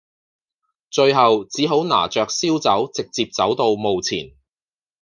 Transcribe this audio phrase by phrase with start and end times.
[0.89, 4.31] 最後只好拿著燒酒直接走到墓前